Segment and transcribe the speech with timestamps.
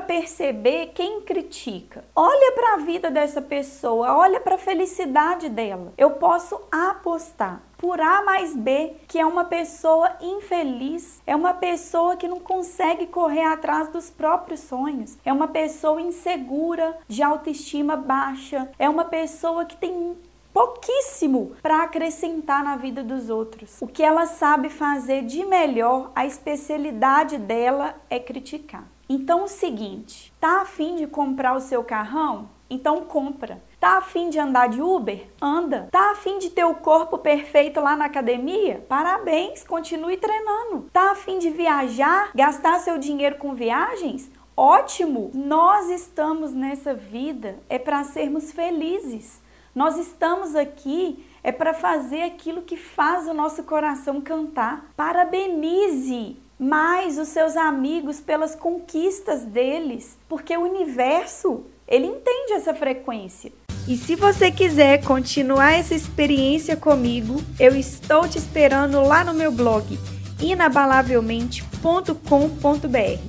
[0.00, 2.04] Perceber quem critica.
[2.14, 5.92] Olha para a vida dessa pessoa, olha para a felicidade dela.
[5.96, 12.16] Eu posso apostar por A mais B, que é uma pessoa infeliz, é uma pessoa
[12.16, 18.70] que não consegue correr atrás dos próprios sonhos, é uma pessoa insegura, de autoestima baixa,
[18.78, 20.16] é uma pessoa que tem
[20.54, 23.76] pouquíssimo para acrescentar na vida dos outros.
[23.82, 28.93] O que ela sabe fazer de melhor, a especialidade dela é criticar.
[29.08, 32.48] Então, o seguinte, tá afim de comprar o seu carrão?
[32.68, 33.62] Então compra.
[33.78, 35.28] Tá afim de andar de Uber?
[35.40, 35.88] Anda.
[35.92, 38.84] Tá afim de ter o corpo perfeito lá na academia?
[38.88, 40.88] Parabéns, continue treinando.
[40.92, 42.30] Tá afim de viajar?
[42.34, 44.30] Gastar seu dinheiro com viagens?
[44.56, 45.30] Ótimo!
[45.34, 49.42] Nós estamos nessa vida é para sermos felizes.
[49.74, 54.86] Nós estamos aqui é para fazer aquilo que faz o nosso coração cantar.
[54.96, 63.52] Parabenize mais os seus amigos pelas conquistas deles, porque o universo, ele entende essa frequência.
[63.86, 69.52] E se você quiser continuar essa experiência comigo, eu estou te esperando lá no meu
[69.52, 69.98] blog
[70.40, 73.20] inabalavelmente.com.br.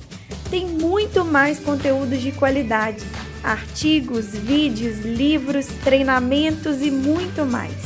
[0.48, 3.04] Tem muito mais conteúdos de qualidade,
[3.44, 7.76] artigos, vídeos, livros, treinamentos e muito mais.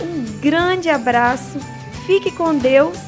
[0.00, 1.58] Um grande abraço,
[2.06, 3.07] fique com Deus